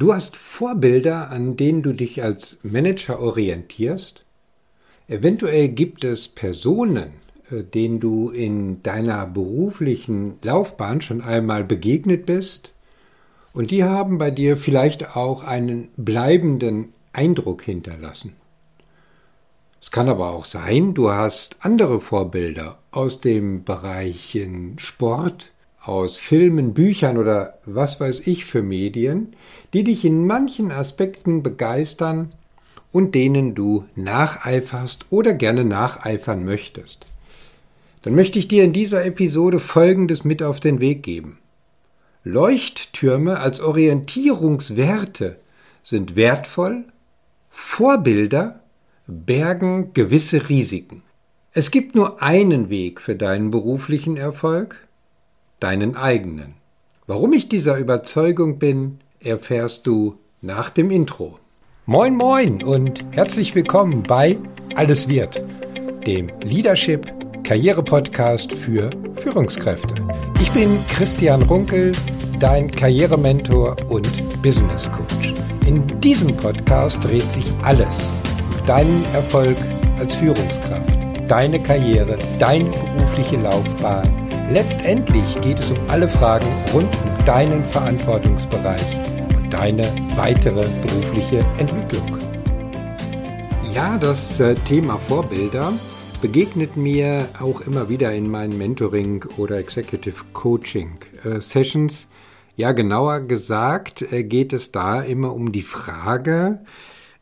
[0.00, 4.24] Du hast Vorbilder, an denen du dich als Manager orientierst.
[5.08, 7.12] Eventuell gibt es Personen,
[7.50, 12.72] äh, denen du in deiner beruflichen Laufbahn schon einmal begegnet bist.
[13.52, 18.32] Und die haben bei dir vielleicht auch einen bleibenden Eindruck hinterlassen.
[19.82, 24.40] Es kann aber auch sein, du hast andere Vorbilder aus dem Bereich
[24.78, 25.50] Sport,
[25.82, 29.34] aus Filmen, Büchern oder was weiß ich für Medien,
[29.72, 32.32] die dich in manchen Aspekten begeistern
[32.92, 37.06] und denen du nacheiferst oder gerne nacheifern möchtest.
[38.02, 41.38] Dann möchte ich dir in dieser Episode Folgendes mit auf den Weg geben.
[42.24, 45.36] Leuchttürme als Orientierungswerte
[45.84, 46.84] sind wertvoll,
[47.50, 48.60] Vorbilder
[49.06, 51.02] bergen gewisse Risiken.
[51.52, 54.86] Es gibt nur einen Weg für deinen beruflichen Erfolg,
[55.60, 56.54] deinen eigenen.
[57.06, 61.38] Warum ich dieser Überzeugung bin, erfährst du nach dem Intro.
[61.86, 64.38] Moin moin und herzlich willkommen bei
[64.74, 65.42] Alles wird,
[66.06, 67.12] dem Leadership
[67.44, 69.94] Karriere-Podcast für Führungskräfte.
[70.40, 71.92] Ich bin Christian Runkel,
[72.38, 74.08] dein Karrierementor und
[74.42, 75.34] Business Coach.
[75.66, 78.08] In diesem Podcast dreht sich alles
[78.58, 79.56] um deinen Erfolg
[79.98, 80.96] als Führungskraft,
[81.28, 84.19] deine Karriere, deine berufliche Laufbahn.
[84.52, 88.84] Letztendlich geht es um alle Fragen rund um deinen Verantwortungsbereich
[89.36, 89.84] und deine
[90.16, 92.18] weitere berufliche Entwicklung.
[93.72, 95.72] Ja, das äh, Thema Vorbilder
[96.20, 102.08] begegnet mir auch immer wieder in meinen Mentoring oder Executive Coaching äh, Sessions.
[102.56, 106.58] Ja, genauer gesagt äh, geht es da immer um die Frage,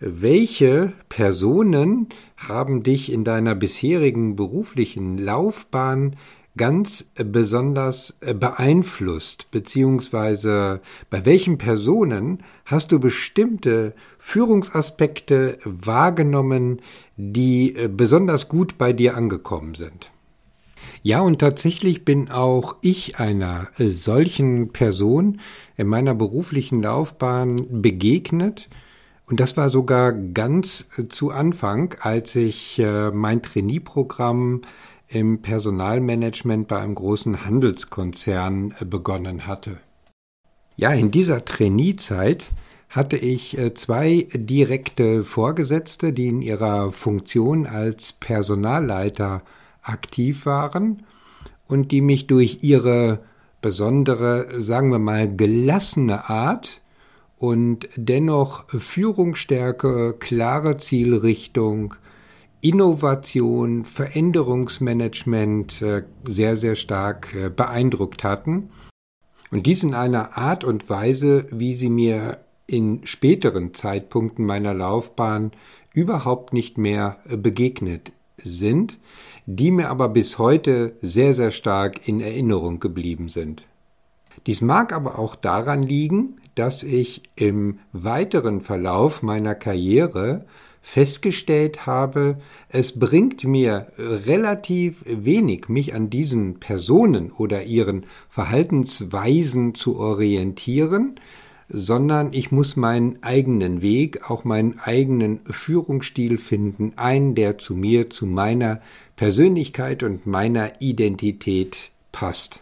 [0.00, 6.16] welche Personen haben dich in deiner bisherigen beruflichen Laufbahn
[6.58, 16.82] ganz besonders beeinflusst, beziehungsweise bei welchen Personen hast du bestimmte Führungsaspekte wahrgenommen,
[17.16, 20.10] die besonders gut bei dir angekommen sind?
[21.02, 25.40] Ja, und tatsächlich bin auch ich einer solchen Person
[25.76, 28.68] in meiner beruflichen Laufbahn begegnet.
[29.26, 34.62] Und das war sogar ganz zu Anfang, als ich äh, mein Trainee-Programm
[35.08, 39.78] im Personalmanagement bei einem großen Handelskonzern äh, begonnen hatte.
[40.76, 42.52] Ja, in dieser Trainee-Zeit
[42.90, 49.42] hatte ich äh, zwei direkte Vorgesetzte, die in ihrer Funktion als Personalleiter
[49.82, 51.02] aktiv waren
[51.66, 53.20] und die mich durch ihre
[53.60, 56.80] besondere, sagen wir mal, gelassene Art
[57.38, 61.94] und dennoch Führungsstärke, klare Zielrichtung,
[62.60, 68.70] Innovation, Veränderungsmanagement äh, sehr, sehr stark äh, beeindruckt hatten.
[69.50, 75.52] Und dies in einer Art und Weise, wie sie mir in späteren Zeitpunkten meiner Laufbahn
[75.94, 78.98] überhaupt nicht mehr äh, begegnet sind,
[79.46, 83.62] die mir aber bis heute sehr, sehr stark in Erinnerung geblieben sind.
[84.46, 90.44] Dies mag aber auch daran liegen, dass ich im weiteren Verlauf meiner Karriere
[90.82, 99.98] festgestellt habe, es bringt mir relativ wenig, mich an diesen Personen oder ihren Verhaltensweisen zu
[99.98, 101.20] orientieren,
[101.68, 108.08] sondern ich muss meinen eigenen Weg, auch meinen eigenen Führungsstil finden, einen, der zu mir,
[108.08, 108.80] zu meiner
[109.16, 112.60] Persönlichkeit und meiner Identität passt.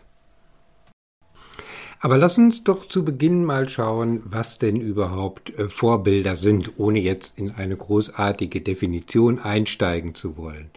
[2.06, 7.00] Aber lass uns doch zu Beginn mal schauen, was denn überhaupt äh, Vorbilder sind, ohne
[7.00, 10.71] jetzt in eine großartige Definition einsteigen zu wollen.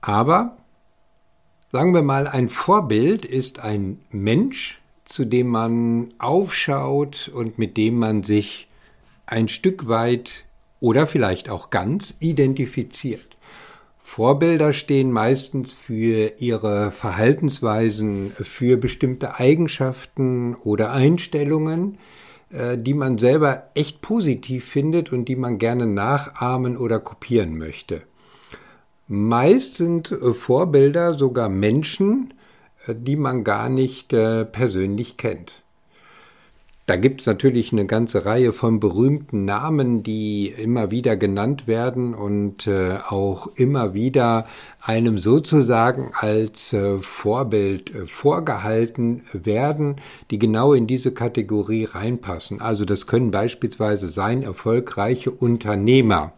[0.00, 0.56] Aber
[1.72, 7.98] sagen wir mal, ein Vorbild ist ein Mensch, zu dem man aufschaut und mit dem
[7.98, 8.68] man sich
[9.26, 10.44] ein Stück weit
[10.78, 13.30] oder vielleicht auch ganz identifiziert.
[14.12, 21.96] Vorbilder stehen meistens für ihre Verhaltensweisen, für bestimmte Eigenschaften oder Einstellungen,
[22.50, 28.02] äh, die man selber echt positiv findet und die man gerne nachahmen oder kopieren möchte.
[29.06, 32.34] Meist sind äh, Vorbilder sogar Menschen,
[32.88, 35.62] äh, die man gar nicht persönlich kennt.
[36.90, 42.16] Da gibt es natürlich eine ganze Reihe von berühmten Namen, die immer wieder genannt werden
[42.16, 44.48] und äh, auch immer wieder
[44.82, 50.00] einem sozusagen als äh, Vorbild äh, vorgehalten werden,
[50.32, 52.60] die genau in diese Kategorie reinpassen.
[52.60, 56.32] Also das können beispielsweise sein erfolgreiche Unternehmer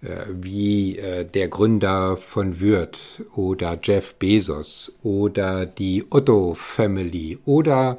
[0.00, 7.98] äh, wie äh, der Gründer von Würth oder Jeff Bezos oder die Otto Family oder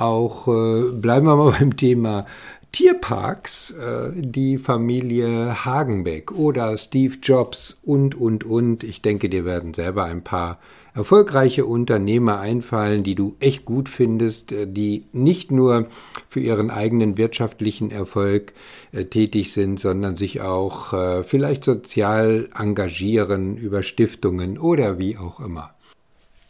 [0.00, 2.26] auch, äh, bleiben wir mal beim Thema
[2.72, 8.84] Tierparks, äh, die Familie Hagenbeck oder Steve Jobs und, und, und.
[8.84, 10.58] Ich denke, dir werden selber ein paar
[10.94, 15.86] erfolgreiche Unternehmer einfallen, die du echt gut findest, äh, die nicht nur
[16.28, 18.52] für ihren eigenen wirtschaftlichen Erfolg
[18.92, 25.40] äh, tätig sind, sondern sich auch äh, vielleicht sozial engagieren über Stiftungen oder wie auch
[25.40, 25.70] immer.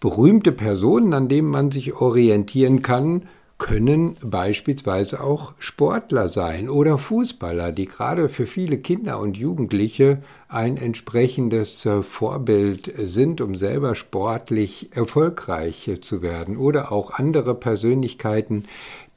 [0.01, 7.73] Berühmte Personen, an denen man sich orientieren kann, können beispielsweise auch Sportler sein oder Fußballer,
[7.73, 14.91] die gerade für viele Kinder und Jugendliche ein entsprechendes äh, Vorbild sind, um selber sportlich
[14.95, 16.57] erfolgreich zu werden.
[16.57, 18.65] Oder auch andere Persönlichkeiten,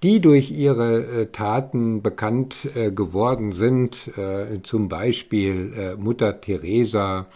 [0.02, 4.12] die durch ihre äh, Taten bekannt äh, geworden sind,
[4.64, 7.28] zum Beispiel Mutter Teresa,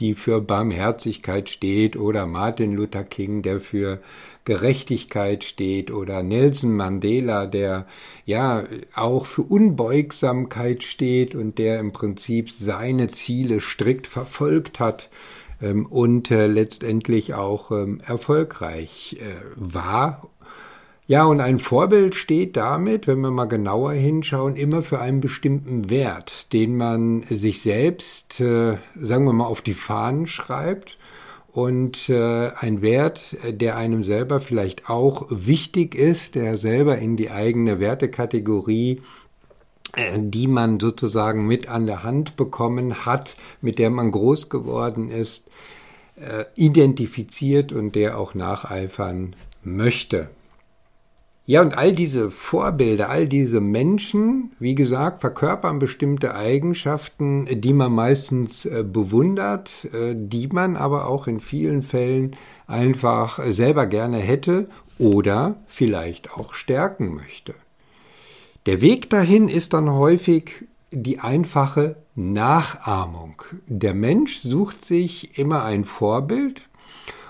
[0.00, 4.00] die für Barmherzigkeit steht, oder Martin Luther King, der für
[4.44, 7.86] Gerechtigkeit steht oder Nelson Mandela, der
[8.26, 8.64] ja
[8.94, 15.08] auch für Unbeugsamkeit steht und der im Prinzip seine Ziele strikt verfolgt hat
[15.62, 20.28] ähm, und äh, letztendlich auch ähm, erfolgreich äh, war
[21.06, 25.90] ja, und ein Vorbild steht damit, wenn wir mal genauer hinschauen, immer für einen bestimmten
[25.90, 30.98] Wert, den man sich selbst, äh, sagen wir mal, auf die Fahnen schreibt
[31.52, 37.30] und äh, ein Wert, der einem selber vielleicht auch wichtig ist, der selber in die
[37.30, 39.00] eigene Wertekategorie
[39.96, 45.10] äh, die man sozusagen mit an der Hand bekommen hat, mit der man groß geworden
[45.10, 45.44] ist,
[46.16, 50.30] äh, identifiziert und der auch nacheifern möchte.
[51.46, 57.92] Ja, und all diese Vorbilder, all diese Menschen, wie gesagt, verkörpern bestimmte Eigenschaften, die man
[57.92, 62.34] meistens äh, bewundert, äh, die man aber auch in vielen Fällen
[62.66, 64.68] einfach selber gerne hätte
[64.98, 67.54] oder vielleicht auch stärken möchte.
[68.64, 73.42] Der Weg dahin ist dann häufig die einfache Nachahmung.
[73.66, 76.62] Der Mensch sucht sich immer ein Vorbild,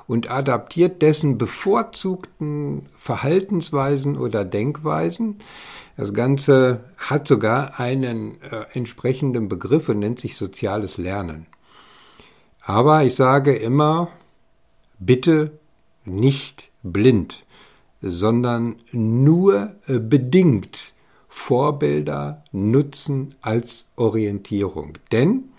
[0.06, 5.38] und adaptiert dessen bevorzugten Verhaltensweisen oder Denkweisen.
[5.96, 11.46] Das Ganze hat sogar einen äh, entsprechenden Begriff und nennt sich soziales Lernen.
[12.62, 14.08] Aber ich sage immer,
[14.98, 15.58] bitte
[16.04, 17.44] nicht blind,
[18.02, 20.92] sondern nur äh, bedingt
[21.28, 24.98] Vorbilder nutzen als Orientierung.
[25.10, 25.50] Denn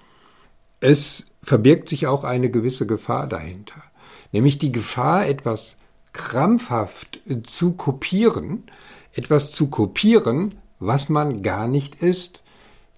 [0.80, 3.83] es verbirgt sich auch eine gewisse Gefahr dahinter
[4.36, 5.78] nämlich die Gefahr, etwas
[6.12, 8.64] krampfhaft zu kopieren,
[9.14, 12.44] etwas zu kopieren, was man gar nicht ist.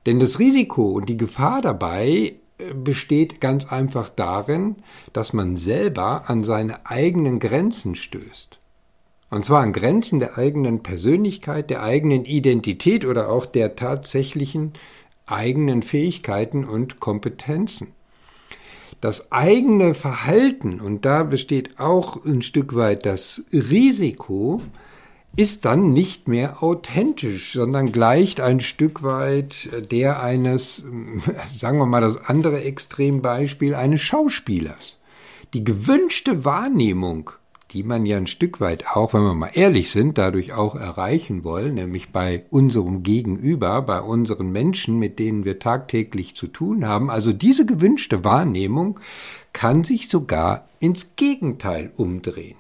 [0.07, 4.78] Denn das Risiko und die Gefahr dabei äh, besteht ganz einfach darin,
[5.13, 8.57] dass man selber an seine eigenen Grenzen stößt.
[9.30, 14.74] Und zwar an Grenzen der eigenen Persönlichkeit, der eigenen Identität oder auch der tatsächlichen
[15.28, 17.94] eigenen Fähigkeiten und Kompetenzen
[19.01, 24.61] das eigene Verhalten, und da besteht auch ein Stück weit das Risiko,
[25.35, 30.83] ist dann nicht mehr authentisch, sondern gleicht ein Stück weit der eines,
[31.55, 34.97] sagen wir mal das andere Extrembeispiel, eines Schauspielers.
[35.53, 37.31] Die gewünschte Wahrnehmung
[37.72, 41.44] die man ja ein Stück weit auch, wenn wir mal ehrlich sind, dadurch auch erreichen
[41.44, 47.09] wollen, nämlich bei unserem Gegenüber, bei unseren Menschen, mit denen wir tagtäglich zu tun haben.
[47.09, 49.00] Also diese gewünschte Wahrnehmung
[49.52, 52.57] kann sich sogar ins Gegenteil umdrehen.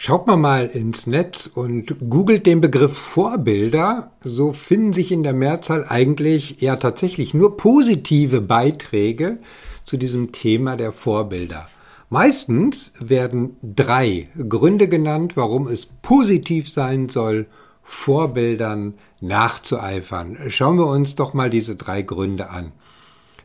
[0.00, 5.32] Schaut man mal ins Netz und googelt den Begriff Vorbilder, so finden sich in der
[5.32, 9.38] Mehrzahl eigentlich ja tatsächlich nur positive Beiträge
[9.86, 11.68] zu diesem Thema der Vorbilder.
[12.10, 17.46] Meistens werden drei Gründe genannt, warum es positiv sein soll,
[17.82, 20.38] Vorbildern nachzueifern.
[20.48, 22.72] Schauen wir uns doch mal diese drei Gründe an.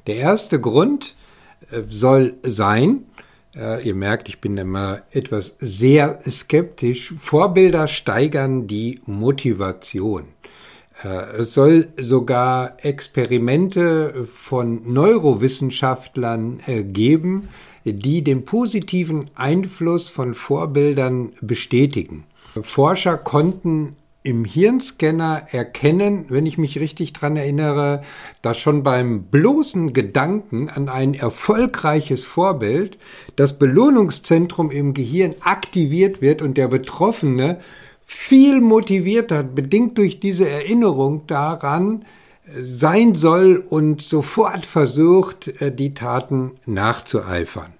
[0.07, 1.15] Der erste Grund
[1.71, 3.05] äh, soll sein,
[3.55, 10.25] äh, ihr merkt, ich bin immer etwas sehr skeptisch, Vorbilder steigern die Motivation.
[11.03, 16.59] Äh, es soll sogar Experimente von Neurowissenschaftlern
[16.91, 17.49] geben,
[17.85, 22.25] die den positiven Einfluss von Vorbildern bestätigen.
[22.61, 28.03] Forscher konnten im Hirnscanner erkennen, wenn ich mich richtig dran erinnere,
[28.41, 32.97] dass schon beim bloßen Gedanken an ein erfolgreiches Vorbild
[33.35, 37.59] das Belohnungszentrum im Gehirn aktiviert wird und der Betroffene
[38.05, 42.05] viel motivierter, bedingt durch diese Erinnerung daran,
[42.45, 47.73] sein soll und sofort versucht, äh, die Taten nachzueifern.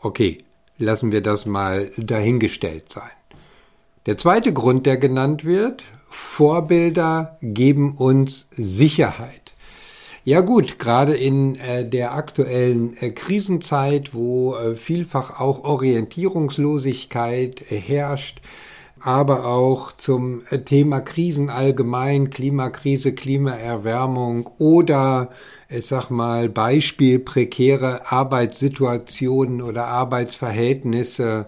[0.00, 0.44] Okay,
[0.78, 3.10] lassen wir das mal dahingestellt sein.
[4.06, 9.54] Der zweite Grund, der genannt wird, Vorbilder geben uns Sicherheit.
[10.24, 18.40] Ja gut, gerade in äh, der aktuellen äh, Krisenzeit, wo vielfach auch Orientierungslosigkeit herrscht,
[19.02, 25.30] aber auch zum äh, Thema Krisen allgemein, Klimakrise, Klimaerwärmung oder
[25.68, 31.46] ich sag mal Beispiel prekäre Arbeitssituationen oder Arbeitsverhältnisse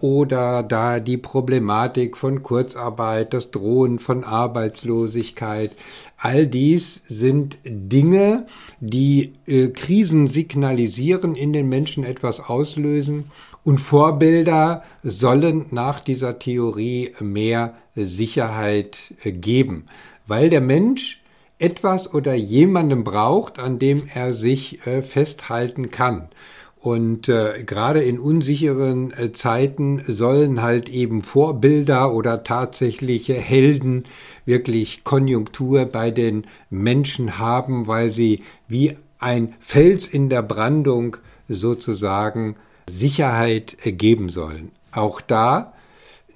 [0.00, 5.72] oder da die Problematik von Kurzarbeit, das Drohen von Arbeitslosigkeit.
[6.16, 8.46] All dies sind Dinge,
[8.80, 13.30] die äh, Krisen signalisieren, in den Menschen etwas auslösen
[13.64, 19.86] und Vorbilder sollen nach dieser Theorie mehr Sicherheit äh, geben,
[20.26, 21.22] weil der Mensch
[21.58, 26.28] etwas oder jemanden braucht, an dem er sich äh, festhalten kann.
[26.80, 34.04] Und äh, gerade in unsicheren äh, Zeiten sollen halt eben Vorbilder oder tatsächliche Helden
[34.44, 41.16] wirklich Konjunktur bei den Menschen haben, weil sie wie ein Fels in der Brandung
[41.48, 42.56] sozusagen
[42.88, 44.72] Sicherheit geben sollen.
[44.92, 45.72] Auch da,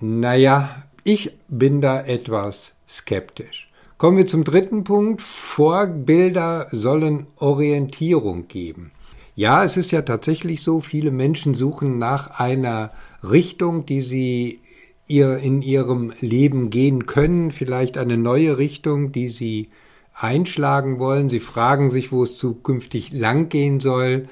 [0.00, 3.70] naja, ich bin da etwas skeptisch.
[3.96, 5.22] Kommen wir zum dritten Punkt.
[5.22, 8.92] Vorbilder sollen Orientierung geben.
[9.34, 12.90] Ja, es ist ja tatsächlich so, viele Menschen suchen nach einer
[13.22, 14.60] Richtung, die sie
[15.06, 19.70] ihr in ihrem Leben gehen können, vielleicht eine neue Richtung, die sie
[20.14, 21.28] einschlagen wollen.
[21.28, 24.28] Sie fragen sich, wo es zukünftig lang gehen soll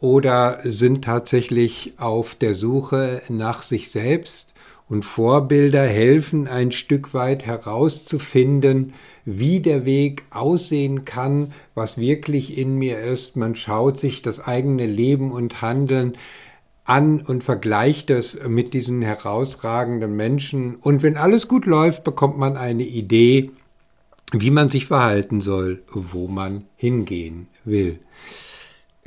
[0.00, 4.54] oder sind tatsächlich auf der Suche nach sich selbst
[4.90, 8.92] und Vorbilder helfen ein Stück weit herauszufinden,
[9.24, 13.36] wie der Weg aussehen kann, was wirklich in mir ist.
[13.36, 16.14] Man schaut sich das eigene Leben und Handeln
[16.84, 20.74] an und vergleicht es mit diesen herausragenden Menschen.
[20.74, 23.52] Und wenn alles gut läuft, bekommt man eine Idee,
[24.32, 28.00] wie man sich verhalten soll, wo man hingehen will.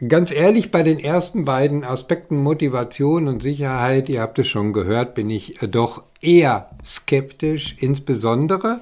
[0.07, 5.13] Ganz ehrlich, bei den ersten beiden Aspekten Motivation und Sicherheit, ihr habt es schon gehört,
[5.13, 8.81] bin ich doch eher skeptisch, insbesondere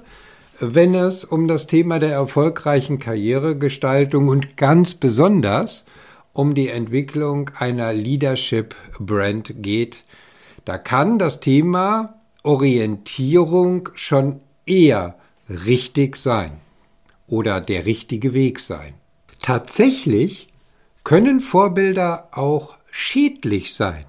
[0.62, 5.86] wenn es um das Thema der erfolgreichen Karrieregestaltung und ganz besonders
[6.34, 10.04] um die Entwicklung einer Leadership Brand geht.
[10.64, 12.14] Da kann das Thema
[12.44, 15.16] Orientierung schon eher
[15.50, 16.52] richtig sein
[17.28, 18.94] oder der richtige Weg sein.
[19.42, 20.51] Tatsächlich
[21.04, 24.06] können Vorbilder auch schädlich sein?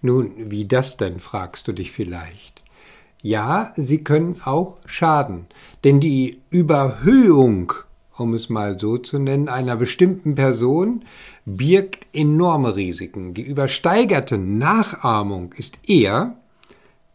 [0.00, 2.62] Nun, wie das denn, fragst du dich vielleicht.
[3.22, 5.46] Ja, sie können auch schaden,
[5.84, 7.72] denn die Überhöhung,
[8.16, 11.04] um es mal so zu nennen, einer bestimmten Person
[11.44, 13.32] birgt enorme Risiken.
[13.32, 16.36] Die übersteigerte Nachahmung ist eher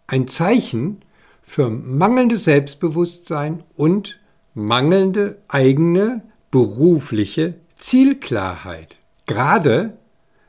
[0.07, 1.01] ein Zeichen
[1.43, 4.17] für mangelndes Selbstbewusstsein und
[4.53, 8.97] mangelnde eigene berufliche Zielklarheit.
[9.25, 9.97] Gerade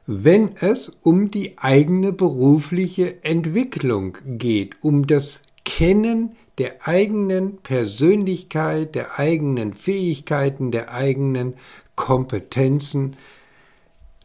[0.06, 9.18] wenn es um die eigene berufliche Entwicklung geht, um das Kennen der eigenen Persönlichkeit, der
[9.18, 11.54] eigenen Fähigkeiten, der eigenen
[11.94, 13.16] Kompetenzen.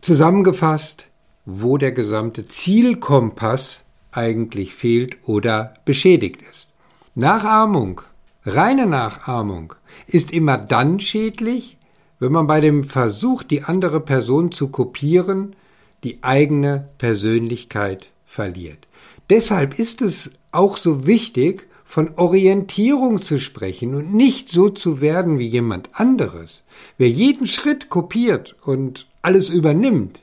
[0.02, 1.08] Zusammengefasst,
[1.46, 6.70] wo der gesamte Zielkompass eigentlich fehlt oder beschädigt ist.
[7.16, 8.02] Nachahmung,
[8.46, 9.74] reine Nachahmung,
[10.08, 11.78] ist immer dann schädlich,
[12.24, 15.58] wenn man bei dem Versuch, die andere Person zu kopieren,
[16.06, 18.88] die eigene Persönlichkeit verliert.
[19.30, 25.38] Deshalb ist es auch so wichtig, von Orientierung zu sprechen und nicht so zu werden
[25.38, 26.64] wie jemand anderes.
[26.98, 30.22] Wer jeden Schritt kopiert und alles übernimmt,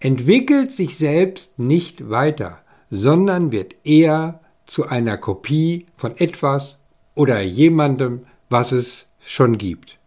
[0.00, 2.58] entwickelt sich selbst nicht weiter,
[2.90, 6.80] sondern wird eher zu einer Kopie von etwas
[7.14, 9.97] oder jemandem, was es schon gibt.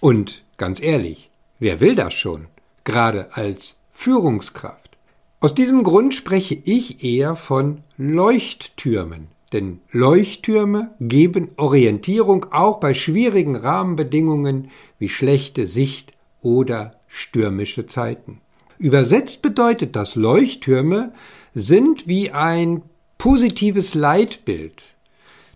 [0.00, 2.46] Und ganz ehrlich, wer will das schon,
[2.84, 4.96] gerade als Führungskraft?
[5.40, 13.56] Aus diesem Grund spreche ich eher von Leuchttürmen, denn Leuchttürme geben Orientierung auch bei schwierigen
[13.56, 18.40] Rahmenbedingungen wie schlechte Sicht oder stürmische Zeiten.
[18.78, 21.12] Übersetzt bedeutet das Leuchttürme
[21.54, 22.82] sind wie ein
[23.18, 24.82] positives Leitbild.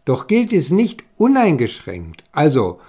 [0.04, 2.24] Doch gilt es nicht uneingeschränkt.
[2.32, 2.80] Also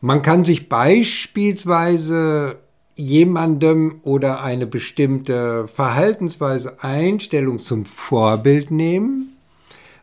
[0.00, 2.58] man kann sich beispielsweise
[2.94, 9.36] jemandem oder eine bestimmte Verhaltensweise, Einstellung zum Vorbild nehmen,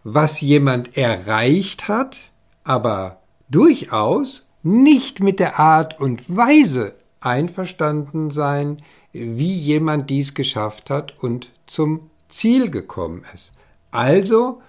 [0.03, 2.17] was jemand erreicht hat,
[2.63, 8.81] aber durchaus nicht mit der Art und Weise einverstanden sein,
[9.13, 13.53] wie jemand dies geschafft hat und zum Ziel gekommen ist.
[13.91, 14.61] Also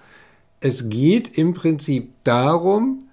[0.59, 3.08] es geht im Prinzip darum,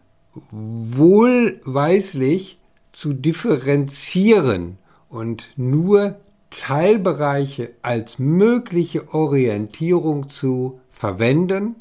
[0.50, 2.58] wohlweislich
[2.92, 4.78] zu differenzieren
[5.08, 6.16] und nur
[6.50, 11.76] Teilbereiche als mögliche Orientierung zu verwenden,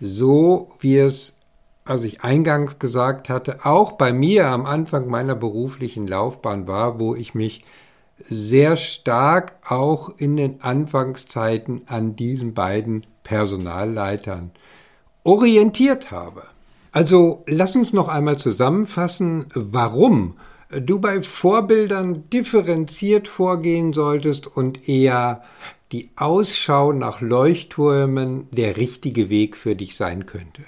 [0.00, 1.36] so wie es,
[1.84, 7.14] als ich eingangs gesagt hatte, auch bei mir am Anfang meiner beruflichen Laufbahn war, wo
[7.14, 7.64] ich mich
[8.18, 14.50] sehr stark auch in den Anfangszeiten an diesen beiden Personalleitern
[15.24, 16.42] orientiert habe.
[16.92, 20.36] Also lass uns noch einmal zusammenfassen, warum
[20.70, 25.42] du bei Vorbildern differenziert vorgehen solltest und eher
[25.92, 30.62] die Ausschau nach Leuchttürmen der richtige Weg für dich sein könnte.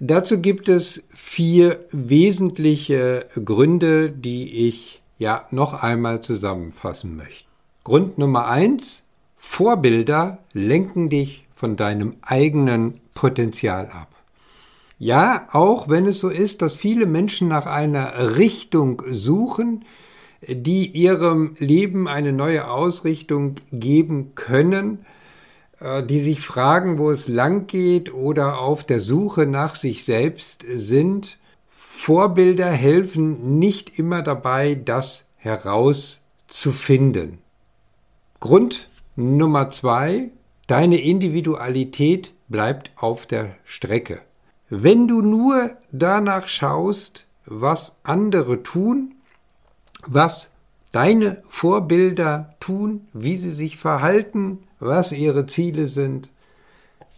[0.00, 7.48] Dazu gibt es vier wesentliche Gründe, die ich ja noch einmal zusammenfassen möchte.
[7.82, 9.02] Grund Nummer eins,
[9.36, 14.17] Vorbilder lenken dich von deinem eigenen Potenzial ab.
[14.98, 19.84] Ja, auch wenn es so ist, dass viele Menschen nach einer Richtung suchen,
[20.46, 25.06] die ihrem Leben eine neue Ausrichtung geben können,
[25.80, 30.66] äh, die sich fragen, wo es lang geht oder auf der Suche nach sich selbst
[30.68, 31.38] sind.
[31.68, 37.38] Vorbilder helfen nicht immer dabei, das herauszufinden.
[38.40, 40.30] Grund Nummer zwei,
[40.66, 44.20] deine Individualität bleibt auf der Strecke.
[44.70, 49.14] Wenn du nur danach schaust, was andere tun,
[50.06, 50.50] was
[50.92, 56.28] deine Vorbilder tun, wie sie sich verhalten, was ihre Ziele sind,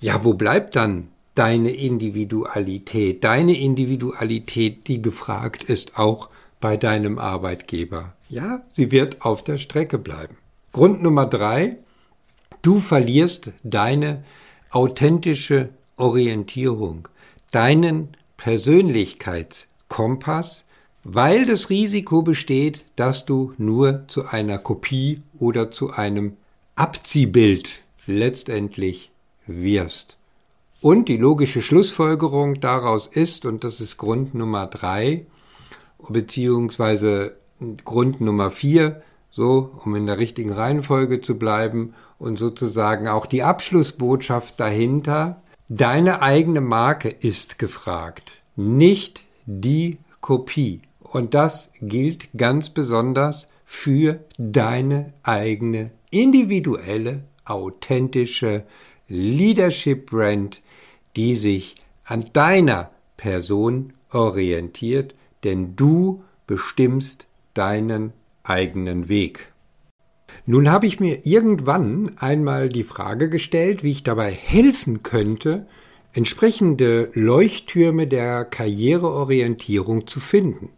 [0.00, 6.28] ja, wo bleibt dann deine Individualität, deine Individualität, die gefragt ist, auch
[6.60, 8.14] bei deinem Arbeitgeber?
[8.28, 10.36] Ja, sie wird auf der Strecke bleiben.
[10.72, 11.78] Grund Nummer drei,
[12.62, 14.22] du verlierst deine
[14.70, 17.08] authentische Orientierung,
[17.50, 20.66] deinen Persönlichkeitskompass,
[21.02, 26.36] weil das Risiko besteht, dass du nur zu einer Kopie oder zu einem
[26.76, 29.10] Abziehbild letztendlich
[29.46, 30.16] wirst.
[30.80, 35.26] Und die logische Schlussfolgerung daraus ist, und das ist Grund Nummer drei,
[36.08, 37.36] beziehungsweise
[37.84, 43.42] Grund Nummer vier, so, um in der richtigen Reihenfolge zu bleiben und sozusagen auch die
[43.42, 50.82] Abschlussbotschaft dahinter, deine eigene Marke ist gefragt, nicht die Kopie.
[51.00, 58.64] Und das gilt ganz besonders für deine eigene individuelle, authentische
[59.08, 60.60] Leadership Brand,
[61.16, 69.49] die sich an deiner Person orientiert, denn du bestimmst deinen eigenen Weg.
[70.46, 75.66] Nun habe ich mir irgendwann einmal die Frage gestellt, wie ich dabei helfen könnte,
[76.12, 80.70] entsprechende Leuchttürme der Karriereorientierung zu finden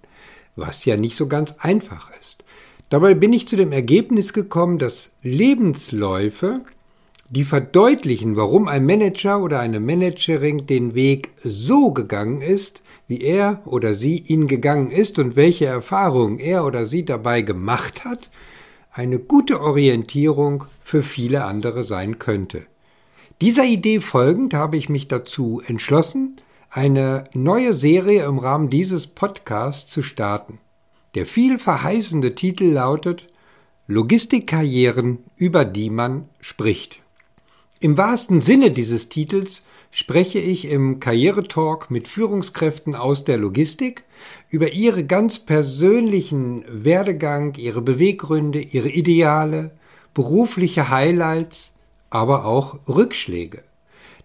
[0.57, 2.45] was ja nicht so ganz einfach ist.
[2.89, 6.61] Dabei bin ich zu dem Ergebnis gekommen, dass Lebensläufe,
[7.31, 13.63] die verdeutlichen, warum ein Manager oder eine Managerin den Weg so gegangen ist, wie er
[13.65, 18.29] oder sie ihn gegangen ist und welche Erfahrungen er oder sie dabei gemacht hat,
[18.93, 22.67] eine gute Orientierung für viele andere sein könnte.
[23.41, 26.37] Dieser Idee folgend habe ich mich dazu entschlossen,
[26.71, 30.59] eine neue Serie im Rahmen dieses Podcasts zu starten.
[31.15, 33.29] Der viel verheißende Titel lautet
[33.87, 37.01] Logistikkarrieren, über die man spricht.
[37.81, 44.05] Im wahrsten Sinne dieses Titels spreche ich im Karrieretalk mit Führungskräften aus der Logistik
[44.49, 49.71] über ihre ganz persönlichen Werdegang, ihre Beweggründe, ihre Ideale,
[50.15, 51.73] berufliche Highlights,
[52.09, 53.63] aber auch Rückschläge.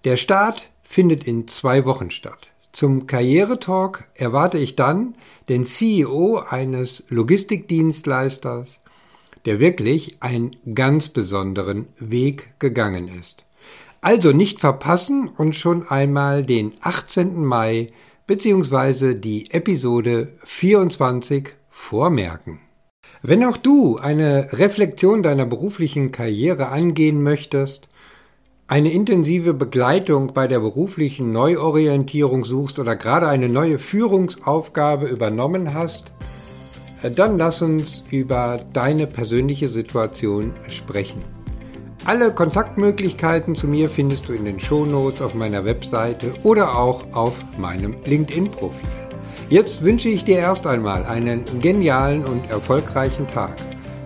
[0.06, 2.48] Der Start findet in zwei Wochen statt.
[2.72, 5.16] Zum Karrieretalk erwarte ich dann
[5.50, 8.80] den CEO eines Logistikdienstleisters,
[9.46, 13.47] der wirklich einen ganz besonderen Weg gegangen ist.
[14.08, 17.44] Also nicht verpassen und schon einmal den 18.
[17.44, 17.90] Mai
[18.26, 19.16] bzw.
[19.16, 22.62] die Episode 24 vormerken.
[23.22, 27.90] Wenn auch du eine Reflexion deiner beruflichen Karriere angehen möchtest,
[28.68, 36.14] eine intensive Begleitung bei der beruflichen Neuorientierung suchst oder gerade eine neue Führungsaufgabe übernommen hast,
[37.14, 41.37] dann lass uns über deine persönliche Situation sprechen.
[42.08, 47.44] Alle Kontaktmöglichkeiten zu mir findest du in den Shownotes auf meiner Webseite oder auch auf
[47.58, 48.88] meinem LinkedIn-Profil.
[49.50, 53.58] Jetzt wünsche ich dir erst einmal einen genialen und erfolgreichen Tag.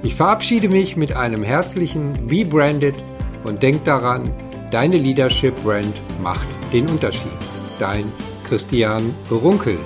[0.02, 2.96] Ich verabschiede mich mit einem herzlichen Be Branded
[3.44, 4.34] und denk daran,
[4.72, 7.32] Deine Leadership Brand macht den Unterschied.
[7.78, 8.06] Dein
[8.46, 9.78] Christian Runkel.